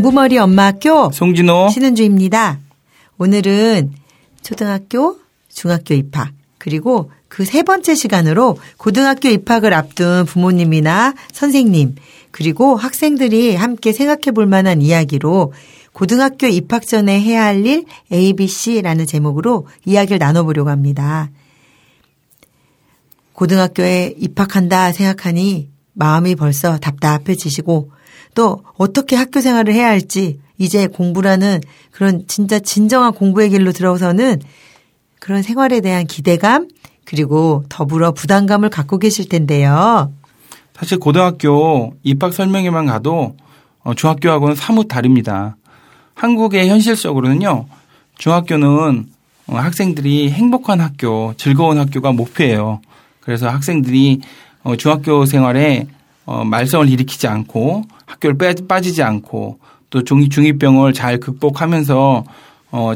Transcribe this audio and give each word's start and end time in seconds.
공부머리 0.00 0.38
엄마 0.38 0.64
학교 0.64 1.10
송진호 1.12 1.68
신은주입니다. 1.74 2.58
오늘은 3.18 3.92
초등학교, 4.42 5.18
중학교 5.50 5.92
입학 5.92 6.32
그리고 6.56 7.10
그 7.28 7.44
세 7.44 7.62
번째 7.62 7.94
시간으로 7.94 8.56
고등학교 8.78 9.28
입학을 9.28 9.74
앞둔 9.74 10.24
부모님이나 10.24 11.14
선생님 11.32 11.96
그리고 12.30 12.76
학생들이 12.76 13.56
함께 13.56 13.92
생각해 13.92 14.32
볼 14.34 14.46
만한 14.46 14.80
이야기로 14.80 15.52
고등학교 15.92 16.46
입학 16.46 16.86
전에 16.86 17.20
해야 17.20 17.44
할 17.44 17.66
일 17.66 17.84
ABC라는 18.10 19.06
제목으로 19.06 19.68
이야기를 19.84 20.18
나눠보려고 20.18 20.70
합니다. 20.70 21.30
고등학교에 23.34 24.14
입학한다 24.16 24.92
생각하니 24.92 25.68
마음이 25.92 26.36
벌써 26.36 26.78
답답해지시고 26.78 27.99
또 28.34 28.62
어떻게 28.76 29.16
학교 29.16 29.40
생활을 29.40 29.74
해야 29.74 29.88
할지 29.88 30.40
이제 30.58 30.86
공부라는 30.86 31.60
그런 31.90 32.24
진짜 32.26 32.58
진정한 32.58 33.12
공부의 33.12 33.50
길로 33.50 33.72
들어서는 33.72 34.40
그런 35.18 35.42
생활에 35.42 35.80
대한 35.80 36.06
기대감 36.06 36.68
그리고 37.04 37.64
더불어 37.68 38.12
부담감을 38.12 38.68
갖고 38.68 38.98
계실 38.98 39.28
텐데요. 39.28 40.12
사실 40.74 40.98
고등학교 40.98 41.94
입학 42.02 42.32
설명회만 42.32 42.86
가도 42.86 43.36
어, 43.82 43.94
중학교하고는 43.94 44.54
사뭇 44.54 44.88
다릅니다. 44.88 45.56
한국의 46.14 46.68
현실적으로는요. 46.68 47.66
중학교는 48.16 49.06
어, 49.46 49.56
학생들이 49.56 50.30
행복한 50.30 50.80
학교, 50.80 51.34
즐거운 51.36 51.78
학교가 51.78 52.12
목표예요. 52.12 52.80
그래서 53.20 53.48
학생들이 53.48 54.20
어, 54.62 54.76
중학교 54.76 55.24
생활에 55.26 55.86
말썽을 56.26 56.88
일으키지 56.88 57.26
않고 57.26 57.84
학교를 58.10 58.36
빠지지 58.68 59.02
않고 59.02 59.58
또 59.90 60.02
중2병을 60.02 60.94
잘 60.94 61.18
극복하면서 61.18 62.24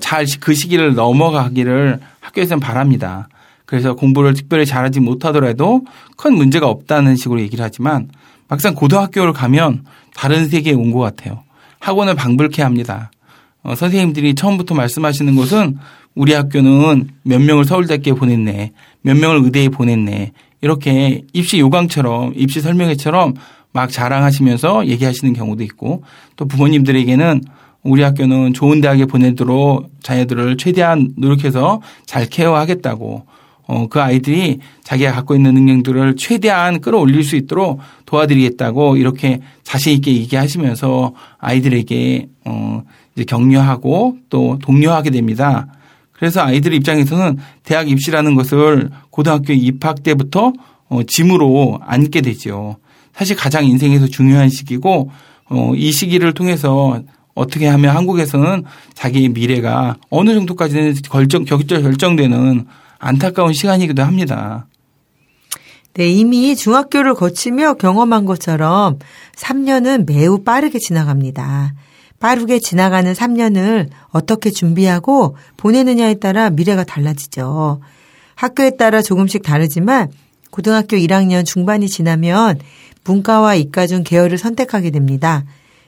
잘그 0.00 0.54
시기를 0.54 0.94
넘어가기를 0.94 2.00
학교에서는 2.20 2.60
바랍니다. 2.60 3.28
그래서 3.66 3.94
공부를 3.94 4.34
특별히 4.34 4.66
잘하지 4.66 5.00
못하더라도 5.00 5.82
큰 6.16 6.34
문제가 6.34 6.68
없다는 6.68 7.16
식으로 7.16 7.40
얘기를 7.40 7.64
하지만 7.64 8.08
막상 8.48 8.74
고등학교를 8.74 9.32
가면 9.32 9.84
다른 10.14 10.46
세계에 10.48 10.74
온 10.74 10.92
것 10.92 11.00
같아요. 11.00 11.42
학원을 11.80 12.14
방불케 12.14 12.62
합니다. 12.62 13.10
어, 13.62 13.74
선생님들이 13.74 14.34
처음부터 14.34 14.74
말씀하시는 14.74 15.34
것은 15.34 15.78
우리 16.14 16.34
학교는 16.34 17.08
몇 17.22 17.40
명을 17.40 17.64
서울대학교에 17.64 18.14
보냈네. 18.14 18.72
몇 19.02 19.16
명을 19.16 19.42
의대에 19.44 19.68
보냈네. 19.70 20.32
이렇게 20.60 21.22
입시 21.32 21.58
요강처럼 21.58 22.34
입시 22.36 22.60
설명회처럼 22.60 23.34
막 23.74 23.90
자랑하시면서 23.90 24.86
얘기하시는 24.86 25.34
경우도 25.34 25.64
있고 25.64 26.04
또 26.36 26.46
부모님들에게는 26.46 27.42
우리 27.82 28.02
학교는 28.02 28.54
좋은 28.54 28.80
대학에 28.80 29.04
보내도록 29.04 29.90
자녀들을 30.02 30.56
최대한 30.56 31.12
노력해서 31.16 31.82
잘 32.06 32.26
케어하겠다고 32.26 33.26
어, 33.66 33.86
그 33.88 34.00
아이들이 34.00 34.60
자기가 34.84 35.12
갖고 35.12 35.34
있는 35.34 35.54
능력들을 35.54 36.16
최대한 36.16 36.80
끌어올릴 36.80 37.24
수 37.24 37.34
있도록 37.36 37.80
도와드리겠다고 38.06 38.96
이렇게 38.96 39.40
자신 39.64 39.92
있게 39.94 40.12
얘기하시면서 40.12 41.12
아이들에게 41.38 42.28
어, 42.44 42.82
이제 43.14 43.24
격려하고 43.24 44.18
또 44.30 44.58
독려하게 44.62 45.10
됩니다. 45.10 45.66
그래서 46.12 46.42
아이들 46.42 46.74
입장에서는 46.74 47.38
대학 47.64 47.90
입시라는 47.90 48.36
것을 48.36 48.90
고등학교 49.10 49.52
입학 49.52 50.04
때부터 50.04 50.52
어, 50.88 51.02
짐으로 51.02 51.80
안게 51.82 52.20
되죠. 52.20 52.76
사실 53.16 53.36
가장 53.36 53.64
인생에서 53.64 54.06
중요한 54.06 54.48
시기고 54.48 55.10
어, 55.50 55.72
이 55.74 55.92
시기를 55.92 56.34
통해서 56.34 57.00
어떻게 57.34 57.66
하면 57.66 57.96
한국에서는 57.96 58.64
자기의 58.94 59.30
미래가 59.30 59.96
어느 60.10 60.34
정도까지는 60.34 60.94
결정, 61.04 61.44
결정되는 61.44 62.66
안타까운 62.98 63.52
시간이기도 63.52 64.02
합니다. 64.02 64.66
네, 65.94 66.08
이미 66.08 66.56
중학교를 66.56 67.14
거치며 67.14 67.74
경험한 67.74 68.24
것처럼 68.24 68.98
3년은 69.36 70.06
매우 70.06 70.42
빠르게 70.42 70.78
지나갑니다. 70.78 71.74
빠르게 72.18 72.58
지나가는 72.58 73.12
3년을 73.12 73.90
어떻게 74.08 74.50
준비하고 74.50 75.36
보내느냐에 75.56 76.14
따라 76.14 76.50
미래가 76.50 76.84
달라지죠. 76.84 77.80
학교에 78.34 78.76
따라 78.76 79.02
조금씩 79.02 79.42
다르지만 79.42 80.10
고등학교 80.50 80.96
1학년 80.96 81.44
중반이 81.44 81.88
지나면 81.88 82.58
문과와 83.04 83.54
이과 83.54 83.86
중 83.86 84.02
계열을 84.02 84.38
선택하게 84.38 84.90
됩니다. 84.90 85.44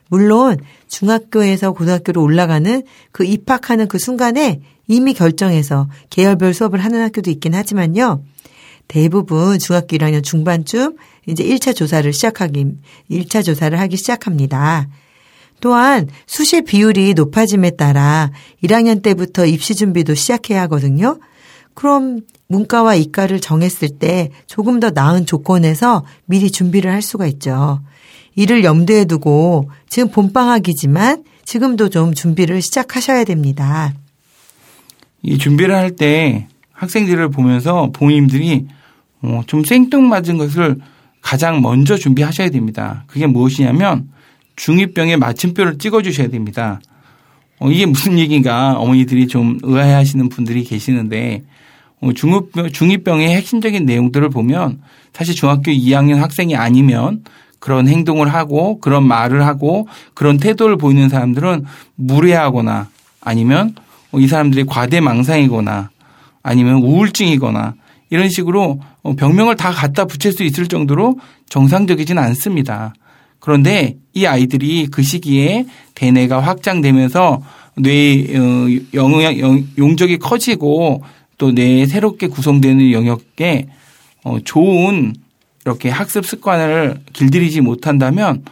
물론 0.09 0.59
중학교에서 0.89 1.73
고등학교로 1.73 2.23
올라가는 2.23 2.83
그 3.13 3.25
입학하는 3.25 3.89
그 3.89 3.99
순간에 3.99 4.61
이미 4.87 5.15
결정해서 5.15 5.89
계열별 6.11 6.55
수업을 6.55 6.79
하는 6.79 7.03
학교도 7.03 7.31
있긴 7.31 7.55
하지만요. 7.55 8.23
대부분 8.89 9.59
중학교 9.59 9.97
1학년 9.97 10.23
중반쯤 10.23 10.97
이제 11.27 11.43
1차 11.43 11.75
조사를 11.75 12.13
시작하기, 12.13 12.67
1차 13.11 13.45
조사를 13.45 13.79
하기 13.81 13.97
시작합니다. 13.97 14.89
또한 15.61 16.09
수시 16.27 16.63
비율이 16.63 17.15
높아짐에 17.15 17.71
따라 17.71 18.31
1학년 18.63 19.03
때부터 19.03 19.47
입시 19.47 19.75
준비도 19.75 20.15
시작해야 20.15 20.63
하거든요. 20.63 21.19
그럼 21.75 22.21
문과와 22.49 22.95
이과를 22.95 23.41
정했을 23.41 23.89
때 23.99 24.31
조금 24.47 24.81
더 24.81 24.91
나은 24.91 25.27
조건에서 25.27 26.05
미리 26.27 26.51
준비를 26.51 26.91
할 26.91 27.03
수가 27.03 27.27
있죠. 27.27 27.81
이를 28.35 28.65
염두에 28.65 29.07
두고 29.07 29.71
지금 29.89 30.11
봄방학이지만 30.11 31.25
지금도 31.45 31.89
좀 31.89 32.15
준비를 32.15 32.61
시작하셔야 32.63 33.25
됩니다. 33.25 33.95
이 35.23 35.39
준비를 35.39 35.75
할 35.75 35.97
때 35.97 36.47
학생들을 36.73 37.31
보면서 37.31 37.91
부모님들이 37.93 38.67
어, 39.23 39.41
좀 39.47 39.65
생뚱맞은 39.65 40.37
것을 40.37 40.77
가장 41.23 41.63
먼저 41.63 41.97
준비하셔야 41.97 42.51
됩니다. 42.51 43.05
그게 43.07 43.27
무엇이냐면 43.27 44.09
중2병의 44.57 45.17
마침표를 45.17 45.79
찍어주셔야 45.79 46.29
됩니다. 46.29 46.81
어, 47.59 47.71
이게 47.71 47.87
무슨 47.87 48.19
얘기인가 48.19 48.75
어머니들이 48.79 49.27
좀 49.27 49.59
의아해 49.63 49.95
하시는 49.95 50.29
분들이 50.29 50.65
계시는데 50.65 51.43
어, 51.45 51.56
중2병, 52.03 52.71
중2병의 52.71 53.29
핵심적인 53.29 53.87
내용들을 53.87 54.29
보면 54.31 54.81
사실 55.13 55.35
중학교 55.35 55.71
2학년 55.71 56.17
학생이 56.17 56.57
아니면 56.57 57.25
그런 57.59 57.89
행동을 57.89 58.33
하고 58.33 58.79
그런 58.81 59.07
말을 59.07 59.47
하고 59.47 59.89
그런 60.15 60.37
태도를 60.39 60.77
보이는 60.77 61.09
사람들은 61.09 61.65
무례하거나 61.97 62.89
아니면 63.21 63.75
이 64.15 64.27
사람들이 64.29 64.65
과대망상이거나 64.65 65.91
아니면 66.43 66.77
우울증이거나 66.77 67.75
이런 68.11 68.29
식으로 68.29 68.81
병명을 69.17 69.57
다 69.57 69.73
갖다 69.73 70.05
붙일 70.05 70.33
수 70.33 70.45
있을 70.45 70.69
정도로 70.69 71.19
정상적이지는 71.49 72.23
않습니다. 72.23 72.95
그런데 73.41 73.97
이 74.13 74.27
아이들이 74.27 74.87
그 74.87 75.03
시기에 75.03 75.67
대뇌가 75.95 76.41
확장되면서 76.41 77.43
뇌 77.79 78.25
어, 78.37 78.67
영역 78.95 79.37
용적이 79.77 80.19
커지고 80.19 81.03
또 81.39 81.53
뇌에 81.53 81.87
새롭게 81.87 82.29
구성되는 82.29 82.93
영역에 82.93 83.67
어, 84.25 84.39
좋은 84.45 85.15
이렇게 85.65 85.89
학습 85.91 86.25
습관을 86.27 87.01
길들이지 87.13 87.61
못한다면 87.61 88.45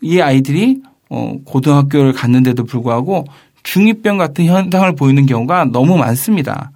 이 0.00 0.20
아이들이 0.20 0.80
어, 1.08 1.34
고등학교를 1.44 2.12
갔는데도 2.12 2.64
불구하고 2.64 3.26
중2병 3.62 4.18
같은 4.18 4.46
현상을 4.46 4.94
보이는 4.96 5.26
경우가 5.26 5.66
너무 5.66 5.96
많습니다. 5.96 6.72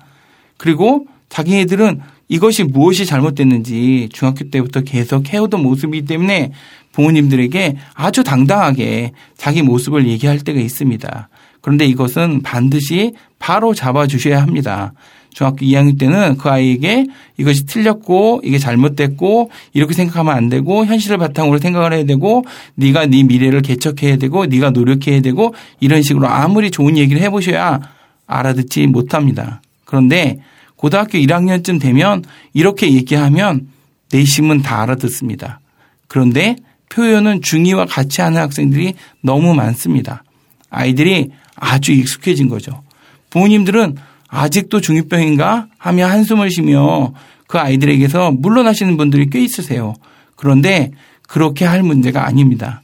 그리고 0.56 1.06
자기네들은 1.28 2.00
이것이 2.28 2.64
무엇이 2.64 3.06
잘못됐는지 3.06 4.08
중학교 4.12 4.50
때부터 4.50 4.80
계속 4.80 5.32
해오던 5.32 5.62
모습이기 5.62 6.06
때문에 6.06 6.52
부모님들에게 6.92 7.76
아주 7.94 8.24
당당하게 8.24 9.12
자기 9.36 9.62
모습을 9.62 10.08
얘기할 10.08 10.40
때가 10.40 10.60
있습니다. 10.60 11.28
그런데 11.60 11.86
이것은 11.86 12.42
반드시 12.42 13.12
바로 13.38 13.74
잡아주셔야 13.74 14.40
합니다. 14.40 14.92
중학교 15.36 15.66
2학년 15.66 15.98
때는 15.98 16.38
그 16.38 16.48
아이에게 16.48 17.04
이것이 17.36 17.66
틀렸고 17.66 18.40
이게 18.42 18.58
잘못됐고 18.58 19.50
이렇게 19.74 19.92
생각하면 19.92 20.34
안 20.34 20.48
되고 20.48 20.86
현실을 20.86 21.18
바탕으로 21.18 21.58
생각을 21.58 21.92
해야 21.92 22.04
되고 22.04 22.42
네가 22.76 23.04
네 23.04 23.22
미래를 23.22 23.60
개척해야 23.60 24.16
되고 24.16 24.46
네가 24.46 24.70
노력해야 24.70 25.20
되고 25.20 25.54
이런 25.78 26.00
식으로 26.00 26.26
아무리 26.26 26.70
좋은 26.70 26.96
얘기를 26.96 27.20
해보셔야 27.20 27.80
알아듣지 28.26 28.86
못합니다. 28.86 29.60
그런데 29.84 30.38
고등학교 30.74 31.18
1학년쯤 31.18 31.82
되면 31.82 32.24
이렇게 32.54 32.90
얘기하면 32.94 33.68
내심은 34.12 34.62
다 34.62 34.80
알아듣습니다. 34.80 35.60
그런데 36.08 36.56
표현은 36.88 37.42
중2와 37.42 37.86
같이 37.86 38.22
하는 38.22 38.40
학생들이 38.40 38.94
너무 39.20 39.54
많습니다. 39.54 40.24
아이들이 40.70 41.28
아주 41.56 41.92
익숙해진 41.92 42.48
거죠. 42.48 42.82
부모님들은 43.28 43.96
아직도 44.36 44.80
중2병인가 44.80 45.68
하며 45.78 46.06
한숨을 46.06 46.50
쉬며 46.50 47.14
그 47.46 47.58
아이들에게서 47.58 48.32
물러나시는 48.32 48.98
분들이 48.98 49.30
꽤 49.30 49.40
있으세요. 49.40 49.94
그런데 50.36 50.90
그렇게 51.26 51.64
할 51.64 51.82
문제가 51.82 52.26
아닙니다. 52.26 52.82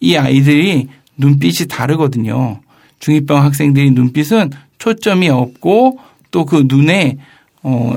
이 0.00 0.16
아이들이 0.16 0.88
눈빛이 1.18 1.68
다르거든요. 1.68 2.60
중이병 3.00 3.42
학생들이 3.42 3.90
눈빛은 3.90 4.50
초점이 4.78 5.28
없고 5.28 5.98
또 6.30 6.46
그 6.46 6.64
눈에 6.66 7.18
어 7.62 7.94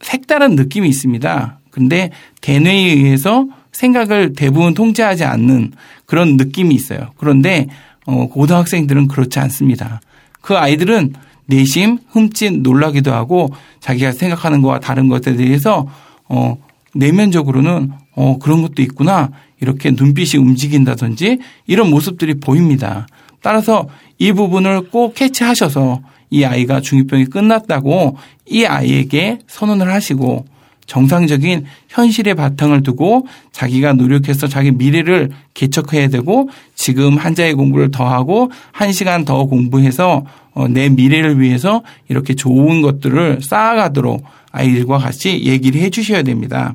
색다른 0.00 0.56
느낌이 0.56 0.88
있습니다. 0.88 1.60
근데 1.70 2.10
대뇌에 2.40 2.92
의해서 2.94 3.46
생각을 3.70 4.32
대부분 4.32 4.74
통제하지 4.74 5.24
않는 5.24 5.72
그런 6.06 6.36
느낌이 6.36 6.74
있어요. 6.74 7.12
그런데 7.16 7.66
어 8.06 8.28
고등학생들은 8.28 9.08
그렇지 9.08 9.38
않습니다. 9.40 10.00
그 10.40 10.56
아이들은 10.56 11.12
내심 11.46 11.98
흠칫 12.10 12.60
놀라기도 12.60 13.12
하고 13.12 13.50
자기가 13.80 14.12
생각하는 14.12 14.62
것과 14.62 14.80
다른 14.80 15.08
것에 15.08 15.36
대해서 15.36 15.86
어 16.28 16.56
내면적으로는 16.94 17.92
어 18.14 18.38
그런 18.38 18.62
것도 18.62 18.82
있구나 18.82 19.30
이렇게 19.60 19.90
눈빛이 19.90 20.42
움직인다든지 20.42 21.38
이런 21.66 21.90
모습들이 21.90 22.34
보입니다. 22.34 23.06
따라서 23.42 23.88
이 24.18 24.32
부분을 24.32 24.90
꼭 24.90 25.14
캐치하셔서 25.14 26.00
이 26.30 26.44
아이가 26.44 26.80
중이병이 26.80 27.26
끝났다고 27.26 28.16
이 28.46 28.64
아이에게 28.64 29.38
선언을 29.46 29.92
하시고 29.92 30.44
정상적인 30.86 31.64
현실의 31.88 32.34
바탕을 32.34 32.82
두고 32.82 33.26
자기가 33.52 33.92
노력해서 33.94 34.46
자기 34.46 34.70
미래를 34.70 35.30
개척해야 35.54 36.08
되고 36.08 36.48
지금 36.74 37.16
한자의 37.16 37.54
공부를 37.54 37.90
더 37.90 38.08
하고 38.08 38.50
한 38.72 38.92
시간 38.92 39.24
더 39.24 39.44
공부해서 39.44 40.24
어, 40.52 40.68
내 40.68 40.88
미래를 40.88 41.40
위해서 41.40 41.82
이렇게 42.08 42.34
좋은 42.34 42.80
것들을 42.82 43.40
쌓아가도록 43.42 44.24
아이들과 44.52 44.98
같이 44.98 45.44
얘기를 45.44 45.80
해 45.80 45.90
주셔야 45.90 46.22
됩니다. 46.22 46.74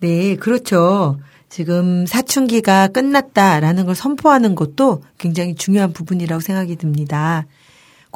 네, 0.00 0.36
그렇죠. 0.36 1.18
지금 1.48 2.06
사춘기가 2.06 2.88
끝났다라는 2.88 3.86
걸 3.86 3.94
선포하는 3.94 4.54
것도 4.54 5.02
굉장히 5.18 5.54
중요한 5.54 5.92
부분이라고 5.92 6.40
생각이 6.40 6.76
듭니다. 6.76 7.46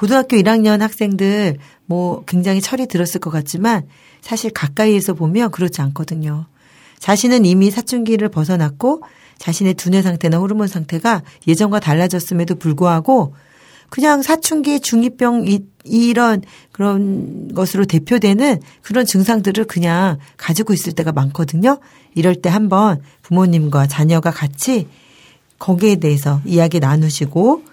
고등학교 0.01 0.39
1학년 0.39 0.79
학생들 0.79 1.59
뭐 1.85 2.25
굉장히 2.27 2.63
철이 2.63 2.87
들었을 2.87 3.21
것 3.21 3.29
같지만 3.29 3.87
사실 4.23 4.51
가까이에서 4.51 5.13
보면 5.13 5.51
그렇지 5.51 5.83
않거든요. 5.83 6.47
자신은 7.01 7.45
이미 7.45 7.71
사춘기를 7.71 8.31
벗어났고 8.31 9.03
자신의 9.37 9.75
두뇌 9.75 10.01
상태나 10.01 10.39
호르몬 10.39 10.69
상태가 10.69 11.21
예전과 11.47 11.81
달라졌음에도 11.81 12.55
불구하고 12.55 13.35
그냥 13.91 14.23
사춘기 14.23 14.81
중이병 14.81 15.45
이런 15.85 16.43
그런 16.73 17.53
것으로 17.53 17.85
대표되는 17.85 18.59
그런 18.81 19.05
증상들을 19.05 19.67
그냥 19.67 20.17
가지고 20.39 20.73
있을 20.73 20.95
때가 20.95 21.13
많거든요. 21.13 21.79
이럴 22.15 22.37
때 22.37 22.49
한번 22.49 23.03
부모님과 23.21 23.87
자녀가 23.89 24.31
같이 24.31 24.89
거기에 25.59 25.97
대해서 25.97 26.41
이야기 26.47 26.81
나누시고 26.81 27.65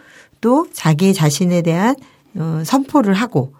또 0.41 0.67
자기 0.73 1.13
자신에 1.13 1.61
대한 1.61 1.95
어, 1.95 2.16
선포를 2.63 3.13
하고 3.13 3.53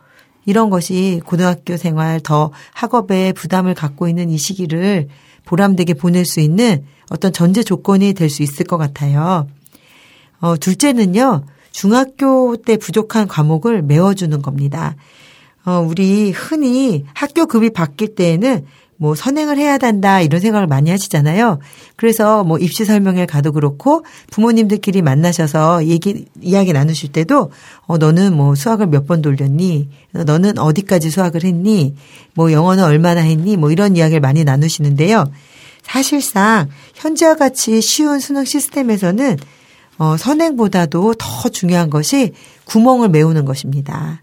이런 0.46 0.70
것이 0.70 1.22
고등학교 1.26 1.78
생활 1.78 2.20
더 2.22 2.52
학업에 2.74 3.34
부담을 3.34 3.74
갖고 3.74 4.08
있는 4.08 4.30
이 4.30 4.38
시기를 4.38 5.10
보람되게 5.46 5.94
보낼 5.94 6.26
수 6.26 6.40
있는 6.40 6.86
어떤 7.10 7.34
전제 7.34 7.64
조건이 7.64 8.14
될 8.14 8.30
수 8.30 8.44
있을 8.44 8.66
것 8.66 8.78
같아요. 8.78 9.48
어, 10.40 10.58
둘째는요, 10.58 11.44
중학교 11.72 12.56
때 12.58 12.78
부족한 12.78 13.28
과목을 13.28 13.82
메워주는 13.82 14.42
겁니다. 14.42 14.96
어, 15.66 15.80
우리 15.80 16.32
흔히 16.32 17.06
학교 17.14 17.46
급이 17.46 17.72
바뀔 17.72 18.16
때에는 18.16 18.66
뭐 18.98 19.14
선행을 19.16 19.58
해야 19.58 19.78
된다 19.78 20.22
이런 20.22 20.42
생각을 20.42 20.68
많이 20.68 20.90
하시잖아요. 20.90 21.60
그래서 21.96 22.44
뭐 22.44 22.58
입시 22.58 22.84
설명회 22.84 23.26
가도 23.28 23.52
그렇고 23.52 24.04
부모님들끼리 24.32 25.02
만나셔서 25.02 25.86
얘기 25.86 26.26
이야기 26.42 26.74
나누실 26.74 27.12
때도 27.12 27.52
어 27.86 27.98
너는 27.98 28.36
뭐 28.36 28.56
수학을 28.56 28.88
몇 28.88 29.08
번 29.08 29.22
돌렸니? 29.22 29.88
너는 30.12 30.58
어디까지 30.58 31.10
수학을 31.12 31.44
했니? 31.44 31.96
뭐 32.34 32.52
영어는 32.52 32.84
얼마나 32.84 33.22
했니? 33.22 33.56
뭐 33.56 33.72
이런 33.72 33.96
이야기를 33.96 34.20
많이 34.20 34.44
나누시는데요. 34.44 35.26
사실상 35.84 36.68
현재와 36.96 37.36
같이 37.36 37.80
쉬운 37.82 38.20
수능 38.20 38.44
시스템에서는 38.44 39.38
어, 40.00 40.18
선행보다도 40.18 41.16
더 41.18 41.50
중요한 41.50 41.90
것이 41.90 42.34
구멍을 42.66 43.10
메우는 43.10 43.46
것입니다. 43.46 44.22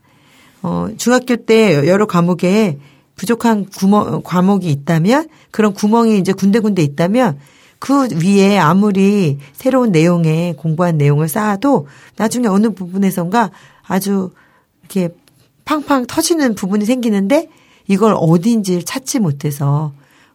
어, 0.62 0.88
중학교 0.96 1.36
때 1.36 1.88
여러 1.88 2.06
과목에 2.06 2.78
부족한 3.16 3.66
구멍, 3.66 4.22
과목이 4.22 4.70
있다면 4.70 5.28
그런 5.50 5.72
구멍이 5.72 6.18
이제 6.18 6.32
군데군데 6.32 6.82
있다면 6.82 7.38
그 7.78 8.08
위에 8.12 8.58
아무리 8.58 9.38
새로운 9.52 9.92
내용에 9.92 10.54
공부한 10.56 10.96
내용을 10.96 11.28
쌓아도 11.28 11.86
나중에 12.16 12.48
어느 12.48 12.70
부분에선가 12.70 13.50
아주 13.86 14.30
이렇게 14.80 15.14
팡팡 15.64 16.06
터지는 16.06 16.54
부분이 16.54 16.84
생기는데 16.84 17.48
이걸 17.86 18.14
어딘지 18.16 18.84
찾지 18.84 19.18
못해서 19.18 19.92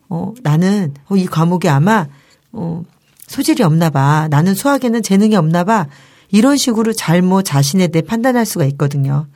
어, 0.09 0.33
나는 0.41 0.93
어, 1.07 1.15
이 1.15 1.25
과목이 1.25 1.69
아마 1.69 2.07
어, 2.51 2.83
소질이 3.27 3.63
없나 3.63 3.89
봐. 3.89 4.27
나는 4.29 4.55
수학에는 4.55 5.03
재능이 5.03 5.35
없나 5.35 5.63
봐. 5.63 5.87
이런 6.31 6.57
식으로 6.57 6.93
잘못 6.93 7.43
자신에 7.43 7.87
대해 7.87 8.01
판단할 8.01 8.45
수가 8.45 8.65
있거든요. 8.65 9.27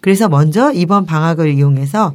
그래서 0.00 0.28
먼저 0.28 0.72
이번 0.72 1.04
방학을 1.04 1.54
이용해서 1.54 2.14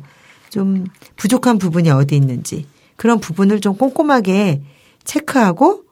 좀 0.55 0.85
부족한 1.17 1.57
부분이 1.57 1.89
어디 1.89 2.15
있는지 2.15 2.65
그런 2.95 3.19
부분을 3.19 3.59
좀 3.59 3.75
꼼꼼하게 3.75 4.61
체크하고 5.03 5.83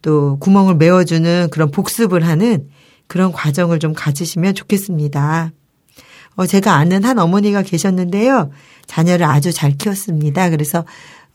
또 0.00 0.38
구멍을 0.38 0.76
메워주는 0.76 1.48
그런 1.50 1.70
복습을 1.70 2.26
하는 2.26 2.66
그런 3.08 3.30
과정을 3.30 3.78
좀 3.78 3.92
가지시면 3.92 4.54
좋겠습니다. 4.54 5.52
어, 6.36 6.46
제가 6.46 6.76
아는 6.76 7.04
한 7.04 7.18
어머니가 7.18 7.60
계셨는데요. 7.60 8.50
자녀를 8.86 9.26
아주 9.26 9.52
잘 9.52 9.76
키웠습니다. 9.76 10.48
그래서 10.48 10.86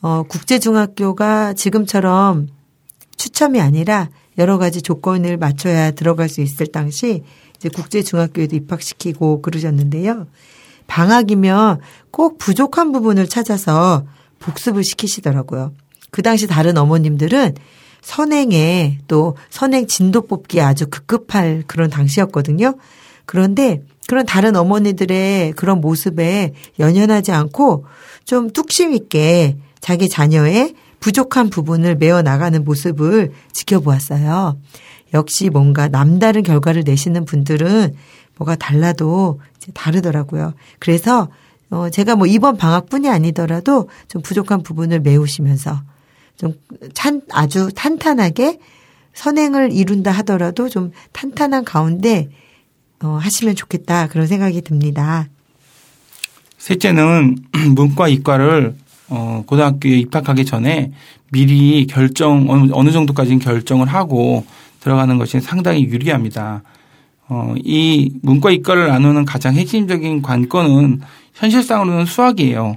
어, 0.02 0.24
국제중학교가 0.24 1.54
지금처럼 1.54 2.48
추첨이 3.16 3.62
아니라 3.62 4.10
여러 4.40 4.58
가지 4.58 4.82
조건을 4.82 5.38
맞춰야 5.38 5.92
들어갈 5.92 6.30
수 6.30 6.42
있을 6.42 6.66
당시 6.66 7.22
이제 7.58 7.70
국제중학교에도 7.70 8.56
입학시키고 8.56 9.44
그러셨는데요. 9.44 10.26
방학이면 10.92 11.80
꼭 12.12 12.38
부족한 12.38 12.92
부분을 12.92 13.30
찾아서 13.30 14.04
복습을 14.40 14.84
시키시더라고요. 14.84 15.72
그 16.12 16.22
당시 16.22 16.48
다른 16.48 16.78
어머님들은 16.78 17.56
선행에 18.02 19.00
또 19.08 19.38
선행 19.50 19.88
진도 19.88 20.28
뽑기 20.28 20.60
아주 20.60 20.88
급급할 20.88 21.64
그런 21.66 21.90
당시였거든요. 21.90 22.76
그런데 23.26 23.84
그런 24.10 24.26
다른 24.26 24.58
어머니들의 24.58 25.54
그런 25.54 25.80
모습에 25.80 26.54
연연하지 26.78 27.32
않고 27.32 27.86
좀 28.26 28.50
뚝심 28.50 28.94
있게 28.94 29.56
자기 29.80 30.10
자녀의 30.10 30.76
부족한 31.00 31.50
부분을 31.50 31.96
메어 31.96 32.22
나가는 32.22 32.62
모습을 32.66 33.32
지켜보았어요. 33.54 34.60
역시 35.14 35.50
뭔가 35.50 35.88
남다른 35.88 36.44
결과를 36.44 36.84
내시는 36.86 37.24
분들은 37.24 37.96
뭐가 38.42 38.56
달라도 38.56 39.40
다르더라고요. 39.74 40.54
그래서 40.80 41.30
어 41.70 41.90
제가 41.90 42.16
뭐 42.16 42.28
이번 42.28 42.58
방학뿐이 42.58 43.08
아니더라도 43.10 43.90
좀 44.08 44.22
부족한 44.22 44.64
부분을 44.64 45.00
메우시면서 45.00 45.82
좀 46.38 46.54
찬, 46.94 47.22
아주 47.32 47.70
탄탄하게 47.74 48.60
선행을 49.14 49.72
이룬다 49.72 50.12
하더라도 50.12 50.70
좀 50.70 50.92
탄탄한 51.14 51.64
가운데 51.64 52.30
어 53.04 53.18
하시면 53.22 53.56
좋겠다 53.56 54.08
그런 54.08 54.28
생각이 54.28 54.62
듭니다. 54.62 55.28
셋째는 56.58 57.38
문과 57.76 58.08
이과를 58.08 58.76
어 59.10 59.44
고등학교에 59.46 59.98
입학하기 60.00 60.46
전에 60.46 60.92
미리 61.32 61.86
결정 61.88 62.48
어느 62.50 62.92
정도까지는 62.92 63.40
결정을 63.40 63.88
하고 63.88 64.46
들어가는 64.82 65.18
것이 65.18 65.40
상당히 65.40 65.84
유리합니다. 65.84 66.64
어, 67.34 67.54
이 67.64 68.12
문과 68.24 68.52
이과를 68.52 68.90
나누는 68.90 69.24
가장 69.24 69.56
핵심적인 69.56 70.22
관건은 70.22 71.00
현실상으로는 71.34 72.06
수학이에요. 72.06 72.76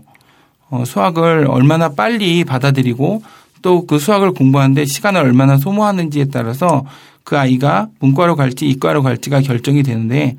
어, 0.70 0.84
수학을 0.84 1.48
얼마나 1.48 1.88
빨리 1.88 2.44
받아들이고 2.44 3.22
또 3.62 3.84
그 3.86 3.98
수학을 3.98 4.30
공부하는데 4.32 4.84
시간을 4.84 5.22
얼마나 5.22 5.56
소모하는지에 5.56 6.26
따라서 6.26 6.84
그 7.24 7.36
아이가 7.36 7.88
문과로 7.98 8.36
갈지 8.36 8.68
이과로 8.68 9.02
갈지가 9.02 9.40
결정이 9.40 9.82
되는데 9.82 10.36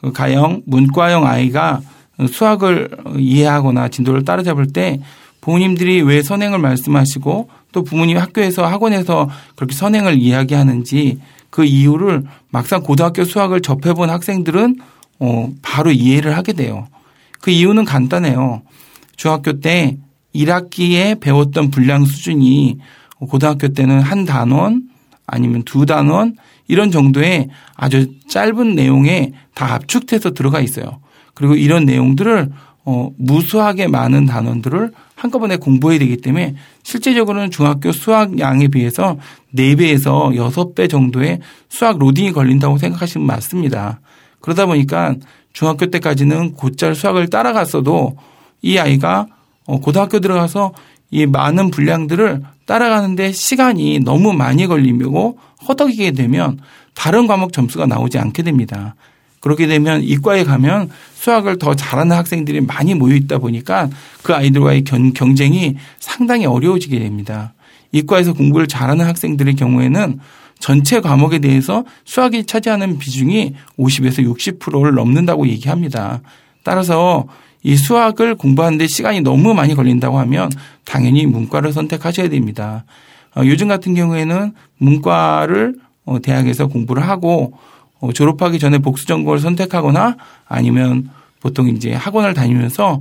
그 0.00 0.12
가령 0.12 0.62
문과형 0.64 1.26
아이가 1.26 1.82
수학을 2.26 2.88
이해하거나 3.18 3.88
진도를 3.88 4.24
따라잡을 4.24 4.72
때 4.72 4.98
부모님들이 5.42 6.00
왜 6.00 6.22
선행을 6.22 6.58
말씀하시고 6.58 7.50
또 7.72 7.84
부모님이 7.84 8.18
학교에서 8.18 8.64
학원에서 8.64 9.28
그렇게 9.56 9.74
선행을 9.74 10.16
이야기하는지 10.16 11.18
그 11.50 11.64
이유를 11.64 12.24
막상 12.50 12.82
고등학교 12.82 13.24
수학을 13.24 13.60
접해본 13.60 14.10
학생들은 14.10 14.76
어, 15.20 15.50
바로 15.62 15.90
이해를 15.90 16.36
하게 16.36 16.52
돼요. 16.52 16.86
그 17.40 17.50
이유는 17.50 17.84
간단해요. 17.84 18.62
중학교 19.16 19.60
때 19.60 19.98
1학기에 20.34 21.20
배웠던 21.20 21.70
분량 21.70 22.04
수준이 22.04 22.78
고등학교 23.18 23.68
때는 23.68 24.00
한 24.00 24.24
단원 24.24 24.88
아니면 25.26 25.62
두 25.64 25.86
단원 25.86 26.36
이런 26.68 26.90
정도의 26.90 27.48
아주 27.74 28.12
짧은 28.28 28.74
내용에 28.74 29.32
다 29.54 29.74
압축돼서 29.74 30.32
들어가 30.32 30.60
있어요. 30.60 31.00
그리고 31.34 31.54
이런 31.54 31.84
내용들을 31.84 32.52
어, 32.90 33.10
무수하게 33.18 33.86
많은 33.86 34.24
단원들을 34.24 34.92
한꺼번에 35.14 35.58
공부해야 35.58 35.98
되기 35.98 36.16
때문에 36.16 36.54
실제적으로는 36.82 37.50
중학교 37.50 37.92
수학 37.92 38.38
양에 38.38 38.68
비해서 38.68 39.18
4배에서 39.54 40.34
6배 40.34 40.88
정도의 40.88 41.40
수학 41.68 41.98
로딩이 41.98 42.32
걸린다고 42.32 42.78
생각하시면 42.78 43.26
맞습니다. 43.26 44.00
그러다 44.40 44.64
보니까 44.64 45.16
중학교 45.52 45.90
때까지는 45.90 46.54
곧잘 46.54 46.94
수학을 46.94 47.28
따라갔어도 47.28 48.16
이 48.62 48.78
아이가 48.78 49.26
어, 49.66 49.80
고등학교 49.80 50.18
들어가서 50.20 50.72
이 51.10 51.26
많은 51.26 51.70
분량들을 51.70 52.40
따라가는데 52.64 53.32
시간이 53.32 53.98
너무 53.98 54.32
많이 54.32 54.66
걸리고 54.66 55.38
허덕이게 55.68 56.12
되면 56.12 56.58
다른 56.94 57.26
과목 57.26 57.52
점수가 57.52 57.84
나오지 57.84 58.16
않게 58.16 58.42
됩니다. 58.42 58.94
그렇게 59.40 59.66
되면 59.66 60.02
이과에 60.02 60.44
가면 60.44 60.90
수학을 61.14 61.58
더 61.58 61.74
잘하는 61.74 62.16
학생들이 62.16 62.60
많이 62.62 62.94
모여 62.94 63.14
있다 63.14 63.38
보니까 63.38 63.88
그 64.22 64.34
아이들과의 64.34 64.84
경쟁이 64.84 65.76
상당히 65.98 66.46
어려워지게 66.46 66.98
됩니다. 66.98 67.54
이과에서 67.92 68.32
공부를 68.32 68.66
잘하는 68.66 69.04
학생들의 69.04 69.54
경우에는 69.54 70.20
전체 70.58 71.00
과목에 71.00 71.38
대해서 71.38 71.84
수학이 72.04 72.44
차지하는 72.44 72.98
비중이 72.98 73.54
50에서 73.78 74.24
60%를 74.34 74.94
넘는다고 74.94 75.46
얘기합니다. 75.48 76.20
따라서 76.64 77.26
이 77.62 77.76
수학을 77.76 78.34
공부하는데 78.34 78.86
시간이 78.86 79.20
너무 79.20 79.54
많이 79.54 79.74
걸린다고 79.74 80.18
하면 80.20 80.50
당연히 80.84 81.26
문과를 81.26 81.72
선택하셔야 81.72 82.28
됩니다. 82.28 82.84
어, 83.36 83.42
요즘 83.44 83.68
같은 83.68 83.94
경우에는 83.94 84.52
문과를 84.78 85.76
어, 86.04 86.18
대학에서 86.20 86.66
공부를 86.66 87.06
하고 87.06 87.52
어, 87.52 87.77
졸업하기 88.14 88.58
전에 88.58 88.78
복수 88.78 89.06
전공을 89.06 89.38
선택하거나 89.38 90.16
아니면 90.46 91.10
보통 91.40 91.68
이제 91.68 91.92
학원을 91.92 92.34
다니면서 92.34 93.00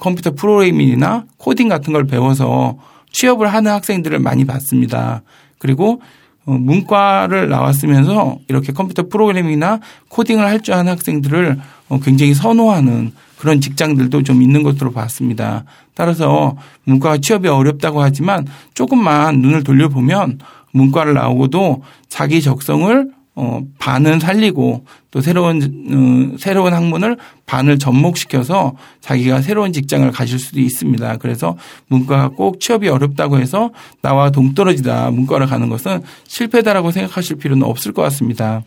컴퓨터 0.00 0.32
프로그래밍이나 0.32 1.24
코딩 1.38 1.68
같은 1.68 1.92
걸 1.92 2.06
배워서 2.06 2.76
취업을 3.12 3.52
하는 3.52 3.70
학생들을 3.70 4.18
많이 4.18 4.44
봤습니다. 4.44 5.22
그리고 5.58 6.00
문과를 6.44 7.48
나왔으면서 7.48 8.38
이렇게 8.48 8.72
컴퓨터 8.72 9.08
프로그래밍이나 9.08 9.80
코딩을 10.08 10.44
할 10.44 10.60
줄 10.60 10.74
아는 10.74 10.92
학생들을 10.92 11.58
굉장히 12.02 12.34
선호하는 12.34 13.12
그런 13.38 13.60
직장들도 13.60 14.22
좀 14.22 14.42
있는 14.42 14.62
것으로 14.62 14.92
봤습니다. 14.92 15.64
따라서 15.94 16.56
문과가 16.84 17.18
취업이 17.18 17.48
어렵다고 17.48 18.02
하지만 18.02 18.46
조금만 18.74 19.40
눈을 19.40 19.62
돌려보면 19.64 20.38
문과를 20.72 21.14
나오고도 21.14 21.82
자기 22.08 22.42
적성을 22.42 23.10
어, 23.36 23.60
반은 23.78 24.18
살리고 24.18 24.84
또 25.10 25.20
새로운, 25.20 26.32
어, 26.32 26.36
새로운 26.38 26.72
학문을 26.72 27.18
반을 27.44 27.78
접목시켜서 27.78 28.74
자기가 29.00 29.42
새로운 29.42 29.74
직장을 29.74 30.10
가질 30.10 30.38
수도 30.38 30.58
있습니다. 30.60 31.18
그래서 31.18 31.56
문과가 31.88 32.30
꼭 32.30 32.60
취업이 32.60 32.88
어렵다고 32.88 33.38
해서 33.38 33.70
나와 34.00 34.30
동떨어지다 34.30 35.10
문과를 35.10 35.46
가는 35.46 35.68
것은 35.68 36.02
실패다라고 36.26 36.90
생각하실 36.90 37.36
필요는 37.36 37.66
없을 37.66 37.92
것 37.92 38.02
같습니다. 38.02 38.62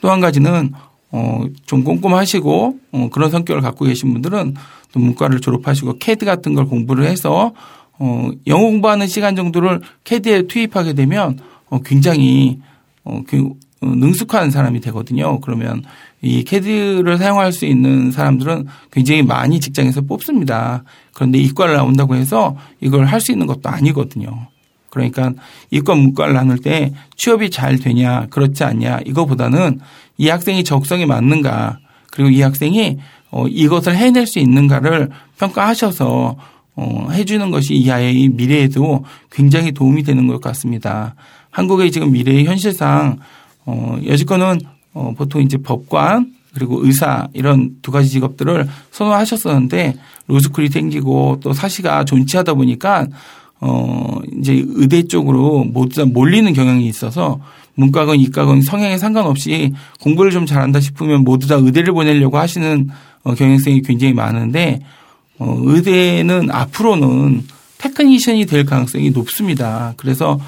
또 0.00 0.10
한 0.10 0.20
가지는 0.20 0.72
어, 1.10 1.44
좀 1.66 1.82
꼼꼼하시고 1.82 2.78
어, 2.92 3.08
그런 3.10 3.30
성격을 3.30 3.62
갖고 3.62 3.84
계신 3.84 4.12
분들은 4.12 4.54
또 4.92 5.00
문과를 5.00 5.40
졸업하시고 5.40 5.98
캐드 5.98 6.24
같은 6.24 6.54
걸 6.54 6.66
공부를 6.66 7.04
해서 7.04 7.52
어, 7.98 8.30
영어 8.46 8.62
공부하는 8.62 9.06
시간 9.06 9.34
정도를 9.34 9.80
캐드에 10.04 10.46
투입하게 10.46 10.92
되면 10.92 11.38
어, 11.68 11.80
굉장히 11.80 12.60
어, 13.04 13.22
그 13.26 13.50
어, 13.80 13.86
능숙한 13.86 14.50
사람이 14.50 14.80
되거든요. 14.80 15.40
그러면 15.40 15.84
이 16.22 16.42
캐드를 16.42 17.18
사용할 17.18 17.52
수 17.52 17.66
있는 17.66 18.10
사람들은 18.10 18.66
굉장히 18.90 19.22
많이 19.22 19.60
직장에서 19.60 20.02
뽑습니다. 20.02 20.84
그런데 21.12 21.38
이과를 21.38 21.74
나온다고 21.74 22.16
해서 22.16 22.56
이걸 22.80 23.04
할 23.04 23.20
수 23.20 23.32
있는 23.32 23.46
것도 23.46 23.68
아니거든요. 23.68 24.48
그러니까 24.90 25.32
이과 25.70 25.94
문과를 25.96 26.34
나눌 26.34 26.58
때 26.58 26.92
취업이 27.16 27.50
잘 27.50 27.78
되냐 27.78 28.26
그렇지 28.30 28.62
않냐 28.62 29.00
이거보다는 29.04 29.80
이 30.18 30.28
학생이 30.28 30.62
적성이 30.62 31.04
맞는가 31.04 31.78
그리고 32.12 32.30
이 32.30 32.40
학생이 32.40 32.98
어 33.32 33.48
이것을 33.48 33.96
해낼 33.96 34.28
수 34.28 34.38
있는가를 34.38 35.10
평가하셔서 35.38 36.36
어 36.76 37.08
해주는 37.10 37.50
것이 37.50 37.74
이 37.74 37.90
아이의 37.90 38.28
미래에도 38.30 39.04
굉장히 39.30 39.72
도움이 39.72 40.02
되는 40.02 40.26
것 40.26 40.40
같습니다. 40.40 41.14
한국의 41.50 41.90
지금 41.90 42.12
미래의 42.12 42.46
현실상 42.46 43.18
어 43.66 43.96
여지껏은 44.04 44.60
어 44.92 45.14
보통 45.16 45.42
이제 45.42 45.56
법관 45.56 46.32
그리고 46.54 46.84
의사 46.84 47.28
이런 47.32 47.76
두 47.82 47.90
가지 47.90 48.08
직업들을 48.08 48.68
선호하셨었는데 48.92 49.94
로스쿨이 50.28 50.68
생기고 50.68 51.40
또 51.42 51.52
사시가 51.52 52.04
존치하다 52.04 52.54
보니까 52.54 53.06
어, 53.60 54.20
이제 54.38 54.62
의대 54.66 55.02
쪽으로 55.04 55.64
모두 55.64 55.96
다 55.96 56.04
몰리는 56.04 56.52
경향이 56.52 56.86
있어서 56.86 57.40
문과건 57.74 58.20
이과건 58.20 58.62
성향에 58.62 58.98
상관없이 58.98 59.72
공부를 60.00 60.30
좀 60.30 60.46
잘한다 60.46 60.80
싶으면 60.80 61.24
모두 61.24 61.48
다 61.48 61.56
의대를 61.56 61.92
보내려고 61.92 62.38
하시는 62.38 62.88
어, 63.22 63.34
경향성이 63.34 63.82
굉장히 63.82 64.12
많은데 64.12 64.80
어, 65.38 65.56
의대는 65.64 66.50
앞으로는 66.50 67.44
테크니션이 67.78 68.46
될 68.46 68.64
가능성이 68.64 69.10
높습니다. 69.10 69.94
그래서 69.96 70.40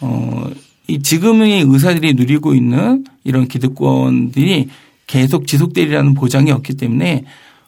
어, 0.00 0.50
이 0.88 1.00
지금의 1.00 1.64
의사들이 1.68 2.14
누리고 2.14 2.54
있는 2.54 3.04
이런 3.24 3.48
기득권들이 3.48 4.68
계속 5.06 5.46
지속되리라는 5.46 6.14
보장이 6.14 6.50
없기 6.50 6.74
때문에 6.74 7.24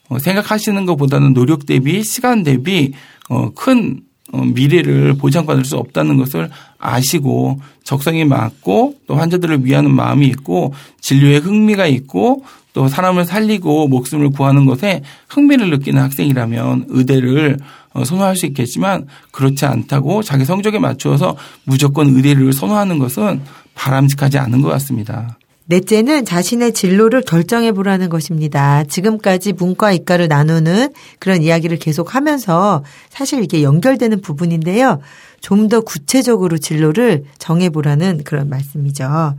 어, 0.09 0.19
생각하시는 0.19 0.85
것보다는 0.85 1.33
노력 1.33 1.67
대비 1.67 2.03
시간 2.03 2.43
대비 2.43 2.93
어, 3.29 3.51
큰 3.55 4.01
어, 4.01 4.14
미래를 4.33 5.15
보장받을 5.15 5.65
수 5.65 5.77
없다는 5.77 6.17
것을 6.17 6.51
아시고 6.79 7.61
적성이 7.83 8.25
맞고 8.25 8.97
또 9.07 9.17
환자들을 9.17 9.65
위하는 9.65 9.95
마음이 9.95 10.27
있고 10.29 10.75
진료에 11.01 11.37
흥미가 11.39 11.87
있고 11.87 12.45
또 12.73 12.89
사람을 12.89 13.25
살리고 13.25 13.89
목숨을 13.89 14.31
구하는 14.31 14.67
것에 14.67 15.03
흥미를 15.29 15.71
느끼는 15.71 16.03
학생이라면 16.03 16.87
의대를 16.89 17.59
어, 17.93 18.05
선호할 18.05 18.37
수 18.37 18.47
있겠지만 18.47 19.07
그렇지 19.31 19.65
않다고 19.65 20.23
자기 20.25 20.45
성적에 20.45 20.81
맞추어서 20.81 21.37
무조건 21.63 22.09
의대를 22.09 22.53
선호하는 22.53 22.99
것은 22.99 23.43
바람직하지 23.75 24.39
않은 24.39 24.61
것 24.61 24.69
같습니다. 24.71 25.39
넷째는 25.67 26.25
자신의 26.27 26.75
진로를 26.75 27.23
결정해 27.23 27.73
보라는 27.73 28.11
것입니다. 28.11 28.85
지금까지 28.85 29.55
문과 29.55 29.93
이과를 29.93 30.29
나누는 30.29 30.93
그런 31.19 31.43
이야기를 31.43 31.79
계속 31.79 32.15
하면서 32.15 32.85
사실 33.09 33.43
이게 33.43 33.63
연결되는 33.63 34.21
부분인데요. 34.21 35.01
좀 35.41 35.69
더 35.69 35.81
구체적으로 35.81 36.59
진로를 36.59 37.25
정해 37.39 37.69
보라는 37.71 38.23
그런 38.25 38.49
말씀이죠. 38.49 39.37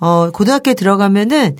어, 0.00 0.30
고등학교에 0.30 0.74
들어가면은 0.74 1.56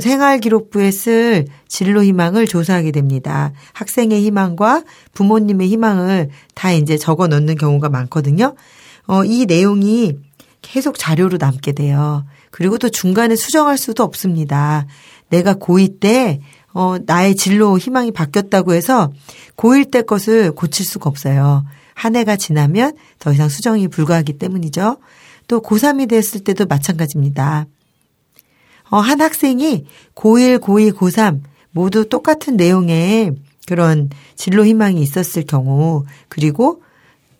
생활기록부에 0.00 0.90
쓸 0.90 1.46
진로 1.68 2.02
희망을 2.02 2.46
조사하게 2.46 2.92
됩니다. 2.92 3.52
학생의 3.72 4.22
희망과 4.24 4.84
부모님의 5.14 5.68
희망을 5.68 6.30
다 6.54 6.72
이제 6.72 6.96
적어 6.96 7.26
놓는 7.26 7.56
경우가 7.56 7.88
많거든요. 7.88 8.54
어, 9.06 9.24
이 9.24 9.46
내용이 9.46 10.16
계속 10.62 10.98
자료로 10.98 11.36
남게 11.38 11.72
돼요. 11.72 12.24
그리고 12.54 12.78
또 12.78 12.88
중간에 12.88 13.34
수정할 13.34 13.76
수도 13.76 14.04
없습니다. 14.04 14.86
내가 15.28 15.54
고2 15.54 15.98
때, 15.98 16.40
어, 16.72 16.98
나의 17.04 17.34
진로 17.34 17.76
희망이 17.76 18.12
바뀌었다고 18.12 18.74
해서 18.74 19.12
고1 19.56 19.90
때 19.90 20.02
것을 20.02 20.52
고칠 20.52 20.86
수가 20.86 21.10
없어요. 21.10 21.64
한 21.94 22.14
해가 22.14 22.36
지나면 22.36 22.96
더 23.18 23.32
이상 23.32 23.48
수정이 23.48 23.88
불가하기 23.88 24.34
때문이죠. 24.38 24.98
또 25.48 25.62
고3이 25.62 26.08
됐을 26.08 26.44
때도 26.44 26.66
마찬가지입니다. 26.66 27.66
어, 28.88 28.98
한 28.98 29.20
학생이 29.20 29.86
고1, 30.14 30.60
고2, 30.60 30.92
고3 30.92 31.40
모두 31.72 32.08
똑같은 32.08 32.56
내용의 32.56 33.32
그런 33.66 34.10
진로 34.36 34.64
희망이 34.64 35.02
있었을 35.02 35.42
경우, 35.44 36.04
그리고 36.28 36.83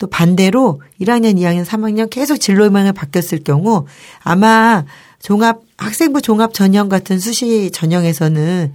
또 0.05 0.11
반대로 0.11 0.83
1학년, 1.01 1.37
2학년, 1.37 1.65
3학년 1.65 2.11
계속 2.11 2.37
진로 2.37 2.67
희망이 2.67 2.93
바뀌었을 2.93 3.43
경우 3.43 3.87
아마 4.23 4.85
종합 5.19 5.63
학생부 5.79 6.21
종합 6.21 6.53
전형 6.53 6.91
같은 6.91 7.19
수시 7.19 7.71
전형에서는 7.71 8.75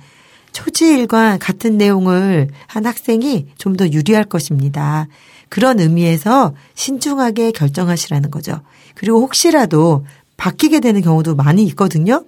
초지일과 0.51 1.37
같은 1.37 1.77
내용을 1.77 2.47
한 2.65 2.85
학생이 2.87 3.45
좀 3.59 3.77
더 3.77 3.87
유리할 3.87 4.25
것입니다. 4.25 5.07
그런 5.49 5.79
의미에서 5.79 6.55
신중하게 6.73 7.51
결정하시라는 7.51 8.31
거죠. 8.31 8.61
그리고 8.95 9.21
혹시라도 9.21 10.07
바뀌게 10.37 10.79
되는 10.79 11.01
경우도 11.01 11.35
많이 11.35 11.63
있거든요. 11.67 12.25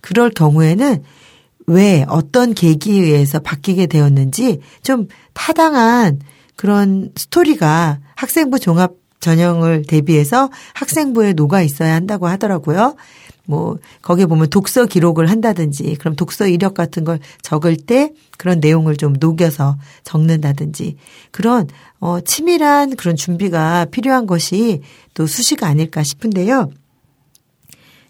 그럴 0.00 0.30
경우에는 0.30 1.02
왜 1.66 2.04
어떤 2.08 2.54
계기에 2.54 3.02
의해서 3.02 3.40
바뀌게 3.40 3.86
되었는지 3.86 4.60
좀 4.84 5.08
타당한 5.32 6.20
그런 6.56 7.10
스토리가 7.16 7.98
학생부 8.16 8.58
종합 8.58 8.92
전형을 9.20 9.84
대비해서 9.88 10.50
학생부에 10.74 11.32
녹아 11.32 11.62
있어야 11.62 11.94
한다고 11.94 12.26
하더라고요. 12.26 12.94
뭐 13.46 13.78
거기에 14.02 14.26
보면 14.26 14.48
독서 14.48 14.86
기록을 14.86 15.30
한다든지 15.30 15.96
그럼 15.98 16.16
독서 16.16 16.46
이력 16.46 16.74
같은 16.74 17.04
걸 17.04 17.18
적을 17.42 17.76
때 17.76 18.12
그런 18.38 18.60
내용을 18.60 18.96
좀 18.96 19.14
녹여서 19.18 19.76
적는다든지 20.02 20.96
그런 21.30 21.68
어 22.00 22.20
치밀한 22.20 22.96
그런 22.96 23.16
준비가 23.16 23.86
필요한 23.86 24.26
것이 24.26 24.80
또 25.14 25.26
수시가 25.26 25.66
아닐까 25.66 26.02
싶은데요. 26.02 26.70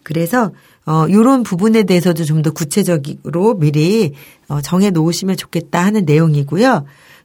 그래서 0.03 0.53
어 0.87 1.07
요런 1.11 1.43
부분에 1.45 1.85
대해서도 1.85 2.25
좀 2.25 2.43
더 2.43 2.51
구체적으로 2.53 3.55
미리 3.55 4.13
어 4.49 4.61
정해 4.61 4.91
놓으시면 4.91 5.37
좋겠다 5.37 5.85
하는 5.85 6.05
내용이고요. 6.05 6.85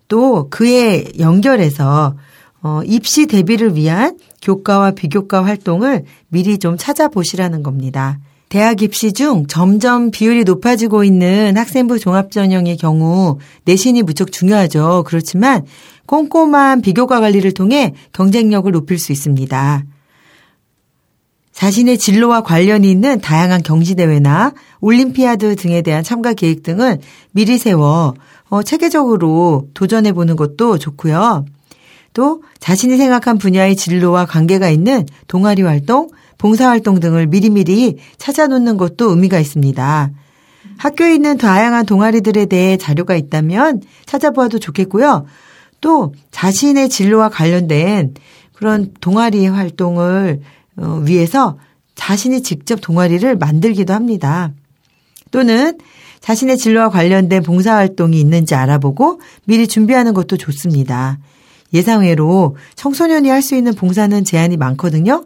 또 0.10 0.50
그에 0.50 1.06
연결해서 1.18 2.16
어 2.62 2.82
입시 2.86 3.26
대비를 3.26 3.76
위한 3.76 4.18
교과와 4.42 4.92
비교과 4.92 5.46
활동을 5.46 6.04
미리 6.28 6.58
좀 6.58 6.76
찾아보시라는 6.78 7.64
겁니다. 7.64 8.20
대학 8.50 8.82
입시 8.82 9.14
중 9.14 9.46
점점 9.48 10.12
비율이 10.12 10.44
높아지고 10.44 11.04
있는 11.04 11.56
학생부 11.56 12.00
종합전형의 12.00 12.78
경우 12.78 13.38
내신이 13.64 14.02
무척 14.02 14.32
중요하죠. 14.32 15.04
그렇지만 15.06 15.66
꼼꼼한 16.08 16.82
비교과 16.82 17.20
관리를 17.20 17.54
통해 17.54 17.94
경쟁력을 18.12 18.70
높일 18.72 18.98
수 18.98 19.12
있습니다. 19.12 19.84
자신의 21.60 21.98
진로와 21.98 22.40
관련이 22.42 22.90
있는 22.90 23.20
다양한 23.20 23.64
경시대회나 23.64 24.54
올림피아드 24.80 25.58
등에 25.58 25.82
대한 25.82 26.06
참가 26.06 26.32
계획 26.32 26.64
등을 26.64 27.00
미리 27.32 27.58
세워 27.58 28.14
어, 28.48 28.64
체계적으로 28.64 29.68
도전해 29.74 30.14
보는 30.14 30.38
것도 30.38 30.78
좋고요. 30.78 31.46
또 32.14 32.44
자신이 32.62 32.96
생각한 32.96 33.38
분야의 33.38 33.76
진로와 33.76 34.26
관계가 34.26 34.70
있는 34.70 35.06
동아리 35.28 35.62
활동, 35.64 36.08
봉사활동 36.38 37.02
등을 37.02 37.28
미리미리 37.28 37.98
찾아놓는 38.18 38.78
것도 38.78 39.10
의미가 39.10 39.38
있습니다. 39.38 40.12
학교에 40.78 41.14
있는 41.14 41.38
다양한 41.38 41.86
동아리들에 41.86 42.46
대해 42.46 42.78
자료가 42.78 43.18
있다면 43.18 43.82
찾아보아도 44.06 44.60
좋겠고요. 44.60 45.26
또 45.82 46.14
자신의 46.32 46.88
진로와 46.88 47.28
관련된 47.28 48.14
그런 48.54 48.94
동아리 49.02 49.46
활동을 49.48 50.40
어, 50.40 50.59
위해서 51.06 51.58
자신이 51.96 52.42
직접 52.42 52.80
동아리를 52.82 53.38
만들기도 53.38 53.94
합니다. 53.94 54.52
또는 55.32 55.78
자신의 56.22 56.58
진로와 56.58 56.90
관련된 56.90 57.44
봉사활동이 57.44 58.20
있는지 58.20 58.56
알아보고 58.56 59.22
미리 59.46 59.68
준비하는 59.68 60.14
것도 60.14 60.38
좋습니다. 60.38 61.20
예상외로 61.74 62.58
청소년이 62.76 63.30
할 63.30 63.42
수 63.42 63.56
있는 63.56 63.74
봉사는 63.74 64.24
제한이 64.24 64.58
많거든요. 64.58 65.26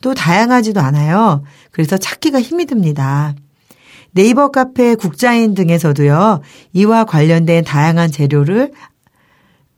또 0.00 0.12
다양하지도 0.12 0.80
않아요. 0.80 1.42
그래서 1.70 1.96
찾기가 1.96 2.40
힘이 2.40 2.66
듭니다. 2.66 3.34
네이버 4.12 4.50
카페 4.50 4.94
국자인 4.94 5.54
등에서도요. 5.54 6.40
이와 6.72 7.04
관련된 7.04 7.64
다양한 7.64 8.10
재료를 8.10 8.72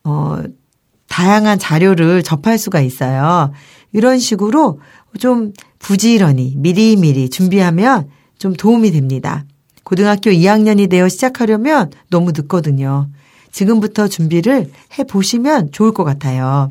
어 0.04 0.38
다양한 1.09 1.59
자료를 1.59 2.23
접할 2.23 2.59
수가 2.59 2.80
있어요. 2.80 3.52
이런 3.92 4.18
식으로 4.18 4.80
좀 5.16 5.52
부지런히 5.78 6.54
미리미리 6.56 7.28
준비하면 7.28 8.08
좀 8.38 8.54
도움이 8.54 8.90
됩니다. 8.92 9.44
고등학교 9.85 10.30
2학년이 10.30 10.90
되어 10.90 11.08
시작하려면 11.08 11.90
너무 12.11 12.32
늦거든요. 12.32 13.08
지금부터 13.52 14.08
준비를 14.08 14.71
해 14.99 15.04
보시면 15.04 15.73
좋을 15.73 15.93
것 15.93 16.04
같아요. 16.04 16.71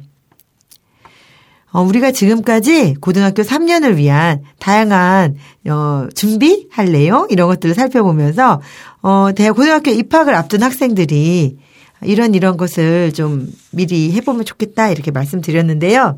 어, 1.72 1.82
우리가 1.82 2.12
지금까지 2.12 2.96
고등학교 3.02 3.44
3년을 3.44 3.96
위한 3.96 4.44
다양한 4.60 5.36
어, 5.68 6.08
준비할 6.16 6.92
내용 6.92 7.28
이런 7.30 7.50
것들을 7.50 7.76
살펴보면서 7.76 8.62
어, 9.02 9.30
대학 9.36 9.56
고등학교 9.56 9.92
입학을 9.92 10.34
앞둔 10.36 10.64
학생들이 10.64 11.58
이런 12.04 12.34
이런 12.34 12.56
것을 12.56 13.12
좀 13.14 13.52
미리 13.72 14.12
해보면 14.14 14.46
좋겠다 14.46 14.90
이렇게 14.90 15.12
말씀드렸는데요. 15.12 16.18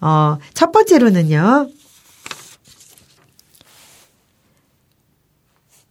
어, 0.00 0.38
첫 0.54 0.72
번째로는요. 0.72 1.70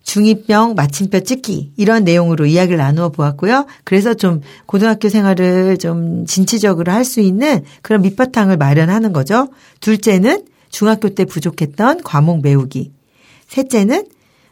중이병 0.04 0.76
마침표 0.76 1.22
찍기 1.22 1.74
이런 1.76 2.04
내용으로 2.06 2.46
이야기를 2.46 2.78
나누어 2.78 3.10
보았고요. 3.10 3.66
그래서 3.84 4.14
좀 4.14 4.42
고등학교 4.66 5.10
생활을 5.10 5.78
좀 5.78 6.26
진취적으로 6.26 6.92
할 6.92 7.04
수 7.04 7.20
있는 7.20 7.64
그런 7.82 8.02
밑바탕을 8.02 8.58
마련하는 8.58 9.12
거죠. 9.14 9.50
둘째는 9.82 10.46
중학교 10.70 11.10
때 11.10 11.26
부족했던 11.26 12.04
과목 12.04 12.46
외우기. 12.46 12.92
셋째는 13.48 14.08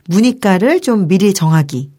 문이과를 0.07 0.81
좀 0.81 1.07
미리 1.07 1.33
정하기. 1.33 1.91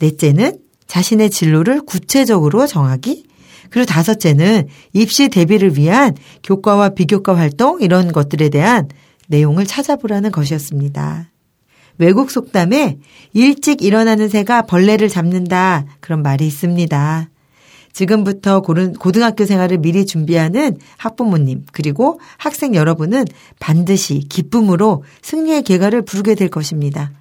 넷째는 0.00 0.58
자신의 0.86 1.30
진로를 1.30 1.80
구체적으로 1.82 2.66
정하기. 2.66 3.24
그리고 3.70 3.86
다섯째는 3.86 4.68
입시 4.92 5.28
대비를 5.28 5.76
위한 5.76 6.14
교과와 6.42 6.90
비교과 6.90 7.36
활동 7.36 7.80
이런 7.80 8.12
것들에 8.12 8.48
대한 8.48 8.88
내용을 9.28 9.66
찾아보라는 9.66 10.32
것이었습니다. 10.32 11.30
외국 11.98 12.30
속담에 12.30 12.98
일찍 13.32 13.82
일어나는 13.82 14.28
새가 14.28 14.62
벌레를 14.62 15.08
잡는다 15.08 15.84
그런 16.00 16.22
말이 16.22 16.46
있습니다. 16.46 17.28
지금부터 17.92 18.60
고등학교 18.62 19.44
생활을 19.44 19.78
미리 19.78 20.06
준비하는 20.06 20.78
학부모님 20.96 21.66
그리고 21.72 22.20
학생 22.38 22.74
여러분은 22.74 23.24
반드시 23.58 24.20
기쁨으로 24.20 25.04
승리의 25.22 25.62
개가를 25.62 26.02
부르게 26.02 26.34
될 26.34 26.48
것입니다. 26.48 27.12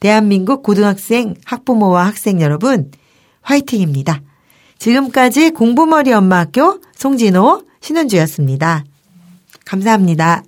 대한민국 0.00 0.62
고등학생 0.62 1.34
학부모와 1.44 2.06
학생 2.06 2.40
여러분 2.40 2.90
화이팅입니다. 3.42 4.22
지금까지 4.82 5.50
공부머리 5.50 6.12
엄마학교 6.12 6.80
송진호 6.96 7.62
신은주였습니다. 7.80 8.84
감사합니다. 9.64 10.42